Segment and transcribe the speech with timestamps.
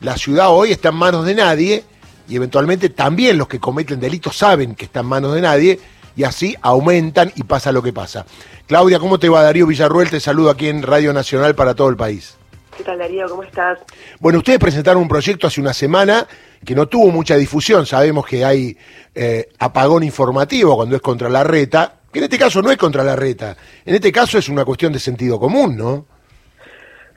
[0.00, 1.84] la ciudad hoy está en manos de nadie
[2.28, 5.80] y eventualmente también los que cometen delitos saben que está en manos de nadie
[6.14, 8.26] y así aumentan y pasa lo que pasa.
[8.66, 9.42] Claudia, ¿cómo te va?
[9.42, 12.36] Darío Villarruel te saludo aquí en Radio Nacional para todo el país.
[12.76, 13.28] ¿Qué tal Darío?
[13.28, 13.78] ¿Cómo estás?
[14.20, 16.26] Bueno, ustedes presentaron un proyecto hace una semana
[16.64, 17.86] que no tuvo mucha difusión.
[17.86, 18.76] Sabemos que hay
[19.14, 23.02] eh, apagón informativo cuando es contra la reta, que en este caso no es contra
[23.02, 23.56] la reta.
[23.84, 26.06] En este caso es una cuestión de sentido común, ¿no?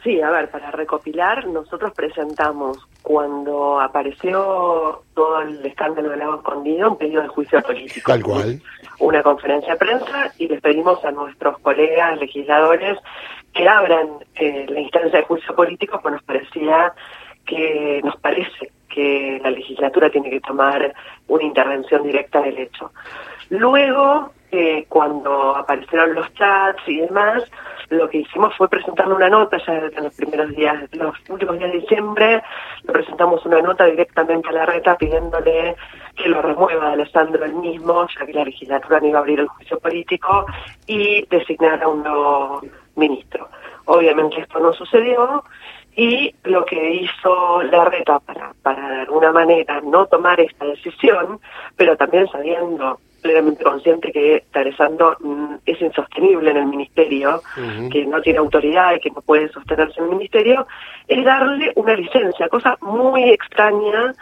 [0.04, 6.92] Sí, a ver, para recopilar, nosotros presentamos cuando apareció todo el escándalo del agua escondido
[6.92, 8.12] un pedido de juicio político.
[8.12, 8.62] Tal cual.
[9.00, 12.98] Una conferencia de prensa y les pedimos a nuestros colegas legisladores
[13.54, 16.94] que abran eh, la instancia de juicio político, pues nos parecía
[17.46, 20.94] que nos parece que la legislatura tiene que tomar
[21.28, 22.92] una intervención directa del hecho.
[23.50, 27.44] Luego, eh, cuando aparecieron los chats y demás,
[27.90, 31.72] lo que hicimos fue presentarle una nota ya en los primeros días, los últimos días
[31.72, 32.44] de diciembre,
[32.84, 35.76] le presentamos una nota directamente a la reta pidiéndole
[36.16, 39.48] que lo remueva Alessandro el mismo, ya que la legislatura no iba a abrir el
[39.48, 40.46] juicio político,
[40.88, 42.62] y designar a un nuevo
[42.96, 43.50] ministro.
[43.86, 45.44] Obviamente esto no sucedió,
[45.96, 51.40] y lo que hizo la reta para, para de alguna manera no tomar esta decisión,
[51.76, 57.42] pero también sabiendo plenamente consciente que Alessandro mm, es insostenible en el ministerio,
[57.92, 60.68] que no tiene autoridad y que no puede sostenerse en el ministerio,
[61.08, 64.14] es darle una licencia, cosa muy extraña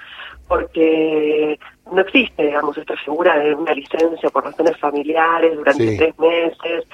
[0.48, 1.60] porque
[1.92, 6.86] no existe, digamos, esta figura de una licencia por razones familiares durante tres meses.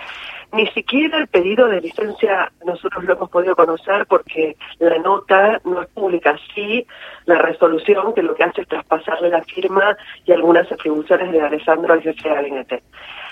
[0.54, 5.82] Ni siquiera el pedido de licencia nosotros lo hemos podido conocer porque la nota no
[5.82, 6.38] es pública.
[6.54, 6.86] Sí,
[7.26, 11.94] la resolución que lo que hace es traspasarle la firma y algunas atribuciones de Alessandro
[11.94, 12.84] al jefe de.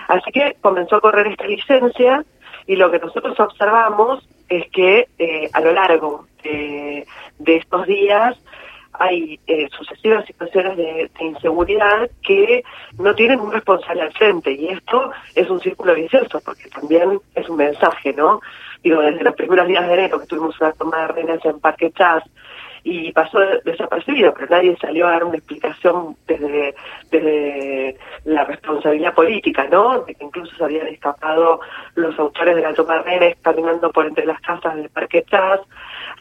[0.08, 2.24] Así que comenzó a correr esta licencia
[2.68, 7.06] y lo que nosotros observamos es que eh, a lo largo de
[7.46, 8.38] estos días
[8.94, 12.64] hay eh, sucesivas situaciones de, inseguridad que
[12.98, 17.50] no tienen un responsable al frente y esto es un círculo vicioso porque también es
[17.50, 18.42] un mensaje, ¿no?
[18.84, 21.92] Digo, desde los primeros días de enero que tuvimos una toma de rehenes en Parque
[21.92, 22.24] Chas
[22.84, 26.76] y pasó desapercibido, pero nadie salió a dar una explicación desde,
[27.10, 30.00] desde la responsabilidad política, ¿no?
[30.02, 31.62] De que incluso se habían escapado
[31.96, 35.62] los autores de la toma de rehenes caminando por entre las casas del Parque Chas,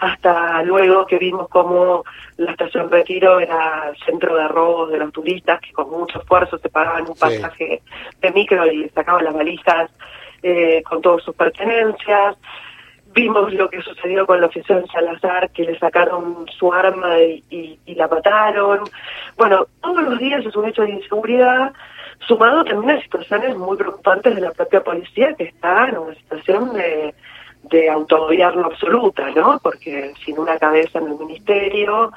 [0.02, 2.04] hasta luego que vimos como
[2.36, 6.68] la estación Retiro era centro de robos de los turistas que con mucho esfuerzo se
[6.68, 7.82] pagaban un pasaje
[8.20, 9.92] de micro y sacaban las valijas
[10.42, 12.36] eh, con todas sus pertenencias.
[13.14, 18.08] Vimos lo que sucedió con la oficial Salazar, que le sacaron su arma y, la
[18.08, 18.80] mataron.
[19.36, 21.72] Bueno, todos los días es un hecho de inseguridad,
[22.26, 26.72] sumado también a situaciones muy preocupantes de la propia policía, que está en una situación
[26.72, 27.14] de,
[27.64, 29.58] de autogobierno absoluta, ¿no?
[29.62, 32.12] Porque sin una cabeza en el ministerio,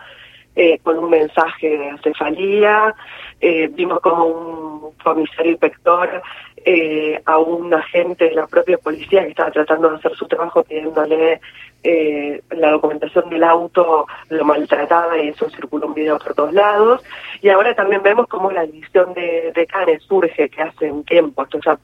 [0.56, 2.96] eh, con un mensaje de acefalía,
[3.42, 6.22] eh, vimos como un comisario inspector
[6.68, 10.64] eh, a un agente de la propia policía que estaba tratando de hacer su trabajo
[10.64, 11.40] pidiéndole
[11.84, 17.04] eh, la documentación del auto, lo maltrataba y eso circuló un video por todos lados.
[17.42, 21.44] Y ahora también vemos cómo la división de, de Canes surge, que hace un tiempo,
[21.44, 21.78] esto ya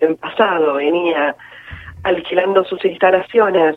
[0.00, 1.36] en pasado venía
[2.04, 3.76] alquilando sus instalaciones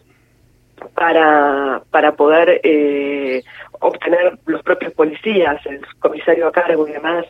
[0.93, 3.43] para, para poder eh,
[3.79, 7.25] obtener los propios policías, el comisario a cargo y demás,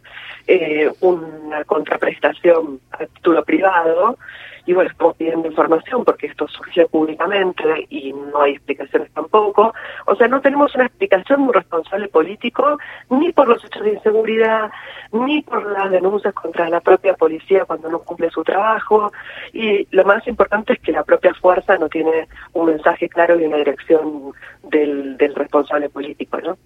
[0.47, 4.17] eh, una contraprestación a título privado,
[4.67, 9.73] y bueno, estamos pidiendo información porque esto surgió públicamente y no hay explicaciones tampoco.
[10.05, 12.77] O sea, no tenemos una explicación de un responsable político
[13.09, 14.69] ni por los hechos de inseguridad,
[15.13, 19.09] ni por las denuncias contra la propia policía cuando no cumple su trabajo.
[19.53, 23.45] Y lo más importante es que la propia fuerza no tiene un mensaje claro y
[23.45, 24.33] una dirección
[24.63, 26.57] del, del responsable político, ¿no?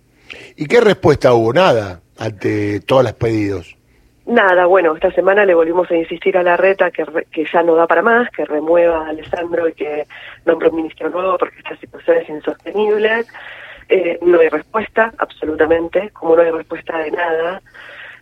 [0.56, 1.54] ¿Y qué respuesta hubo?
[1.54, 3.78] Nada ante todos los pedidos.
[4.26, 7.76] Nada, bueno, esta semana le volvimos a insistir a la reta que, que ya no
[7.76, 10.06] da para más, que remueva a Alessandro y que
[10.46, 13.26] nombre un ministro nuevo porque esta situación es insostenible.
[13.90, 17.62] Eh, no hay respuesta, absolutamente, como no hay respuesta de nada.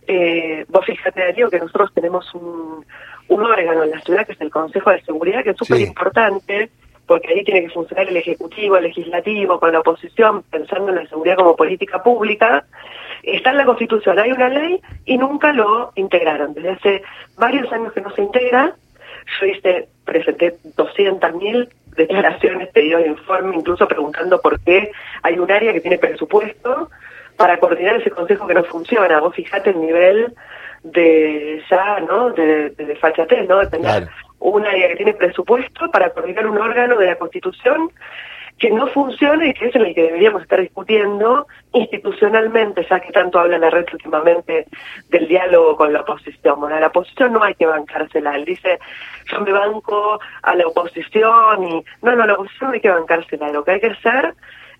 [0.06, 2.84] Eh, vos fíjate, Darío, que nosotros tenemos un,
[3.28, 6.70] un órgano en la ciudad que es el Consejo de Seguridad, que es súper importante,
[7.10, 11.06] porque ahí tiene que funcionar el Ejecutivo, el Legislativo, con la oposición, pensando en la
[11.08, 12.64] seguridad como política pública,
[13.24, 16.54] Está en la Constitución, hay una ley y nunca lo integraron.
[16.54, 17.02] Desde hace
[17.36, 18.74] varios años que no se integra.
[19.40, 24.92] Yo hice, presenté 200.000 declaraciones, pedido de informe, incluso preguntando por qué
[25.22, 26.90] hay un área que tiene presupuesto
[27.36, 29.18] para coordinar ese consejo que no funciona.
[29.18, 30.32] Vos fijate el nivel
[30.84, 32.30] de ya, ¿no?
[32.30, 33.58] De, de, fachatez, ¿no?
[33.58, 34.08] De tener
[34.40, 37.90] un área que tiene presupuesto para coordinar un órgano de la Constitución
[38.60, 43.10] que no funciona y que es en el que deberíamos estar discutiendo institucionalmente, ya que
[43.10, 44.66] tanto habla la red últimamente
[45.08, 46.60] del diálogo con la oposición.
[46.60, 48.36] Bueno, la oposición no hay que bancársela.
[48.36, 48.78] Él dice,
[49.32, 51.84] yo me banco a la oposición y...
[52.02, 53.50] No, no, la oposición no hay que bancársela.
[53.50, 54.34] Lo que hay que hacer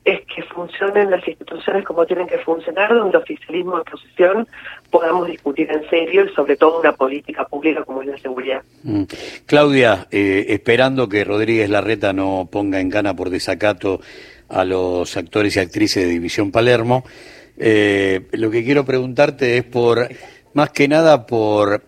[0.05, 4.49] es que funcionen las instituciones como tienen que funcionar, donde oficialismo y oposición
[4.91, 8.63] podamos discutir en serio y sobre todo una política pública como es la seguridad.
[8.83, 9.03] Mm.
[9.47, 14.01] Claudia, eh, esperando que Rodríguez Larreta no ponga en gana por desacato
[14.49, 17.05] a los actores y actrices de División Palermo,
[17.59, 20.09] eh, lo que quiero preguntarte es por,
[20.55, 21.83] más que nada por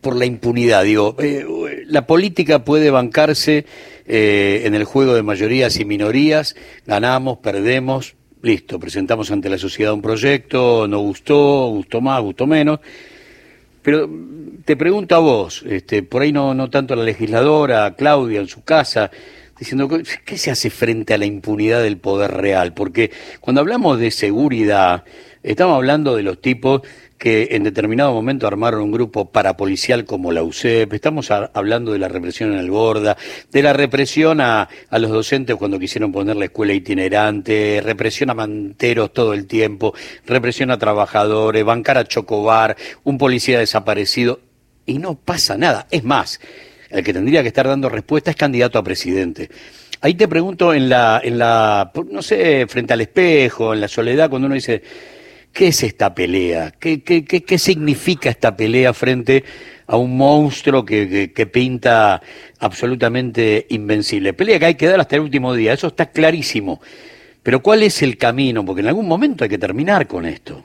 [0.00, 0.84] por la impunidad.
[0.84, 1.44] Digo, eh,
[1.86, 3.66] la política puede bancarse
[4.06, 6.54] eh, en el juego de mayorías y minorías,
[6.86, 12.80] ganamos, perdemos, listo, presentamos ante la sociedad un proyecto, no gustó, gustó más, gustó menos.
[13.82, 14.10] Pero
[14.64, 18.40] te pregunto a vos, este, por ahí no, no tanto a la legisladora, a Claudia
[18.40, 19.10] en su casa,
[19.58, 19.88] diciendo,
[20.24, 22.74] ¿qué se hace frente a la impunidad del poder real?
[22.74, 23.10] Porque
[23.40, 25.04] cuando hablamos de seguridad,
[25.42, 26.82] estamos hablando de los tipos
[27.18, 32.08] que en determinado momento armaron un grupo parapolicial como la UCEP, estamos hablando de la
[32.08, 33.16] represión en el Borda,
[33.50, 38.34] de la represión a, a, los docentes cuando quisieron poner la escuela itinerante, represión a
[38.34, 39.94] manteros todo el tiempo,
[40.26, 44.40] represión a trabajadores, bancar a Chocobar, un policía desaparecido,
[44.84, 45.86] y no pasa nada.
[45.90, 46.40] Es más,
[46.90, 49.50] el que tendría que estar dando respuesta es candidato a presidente.
[50.00, 54.30] Ahí te pregunto en la, en la, no sé, frente al espejo, en la soledad,
[54.30, 54.82] cuando uno dice,
[55.56, 56.70] ¿Qué es esta pelea?
[56.78, 59.42] ¿Qué, qué, qué, qué significa esta pelea frente
[59.86, 62.20] a un monstruo que, pinta
[62.60, 64.34] absolutamente invencible?
[64.34, 66.82] Pelea que hay que dar hasta el último día, eso está clarísimo.
[67.42, 68.66] Pero ¿cuál es el camino?
[68.66, 70.62] Porque en algún momento hay que terminar con esto.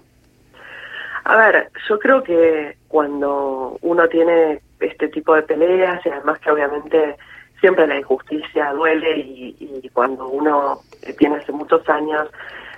[1.23, 6.51] A ver, yo creo que cuando uno tiene este tipo de peleas, y además que
[6.51, 7.15] obviamente
[7.61, 10.81] siempre la injusticia duele y, y cuando uno
[11.17, 12.27] tiene hace muchos años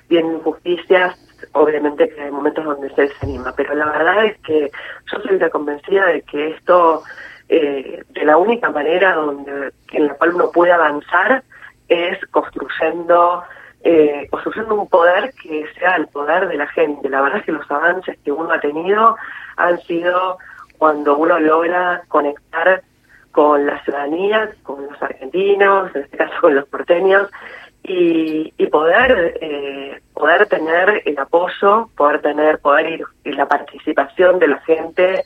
[0.10, 1.18] bien injusticias,
[1.52, 4.72] obviamente que hay momentos donde se desanima, pero la verdad es que
[5.12, 7.04] yo soy la convencida de que esto,
[7.50, 11.44] eh, de la única manera donde en la cual uno puede avanzar
[11.88, 13.44] es construyendo
[13.84, 17.10] eh, construyendo un poder que sea el poder de la gente.
[17.10, 19.18] La verdad es que los avances que uno ha tenido
[19.58, 20.38] han sido
[20.78, 22.82] cuando uno logra conectar
[23.34, 27.30] con la ciudadanía, con los argentinos, en este caso con los porteños,
[27.84, 34.40] y, y poder eh, poder tener el apoyo, poder tener poder ir y la participación
[34.40, 35.24] de la gente,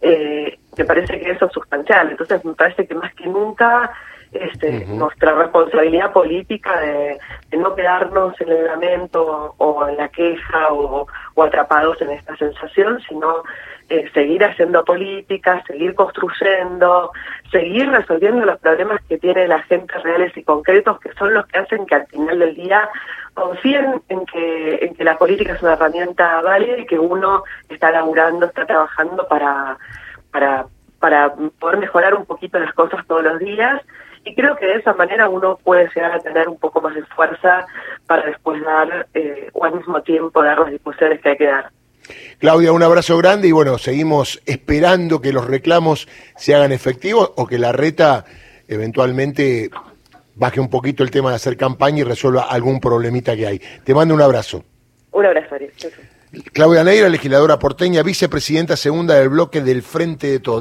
[0.00, 2.10] eh, me parece que eso es sustancial.
[2.10, 3.92] Entonces me parece que más que nunca
[4.32, 7.18] este, nuestra responsabilidad política de,
[7.58, 11.06] no quedarnos en el lamento o en la queja o,
[11.42, 13.42] atrapados en esta sensación, sino
[13.88, 17.10] eh, seguir haciendo política, seguir construyendo,
[17.50, 21.58] seguir resolviendo los problemas que tiene la gente reales y concretos, que son los que
[21.58, 22.88] hacen que al final del día
[23.34, 27.90] confíen en que, en que la política es una herramienta válida y que uno está
[27.90, 29.78] laburando, está trabajando para,
[30.30, 30.66] para,
[31.00, 33.82] para poder mejorar un poquito las cosas todos los días
[34.24, 37.02] y creo que de esa manera uno puede llegar a tener un poco más de
[37.04, 37.66] fuerza
[38.06, 41.70] para después dar eh, o al mismo tiempo dar las discusiones que hay que dar.
[42.38, 47.46] Claudia, un abrazo grande y bueno, seguimos esperando que los reclamos se hagan efectivos o
[47.46, 48.24] que la reta
[48.68, 49.70] eventualmente
[50.34, 53.58] baje un poquito el tema de hacer campaña y resuelva algún problemita que hay.
[53.84, 54.64] Te mando un abrazo.
[55.12, 55.72] Un abrazo, Ariel.
[56.52, 60.58] Claudia Neira, legisladora porteña, vicepresidenta segunda del bloque del Frente de Todos.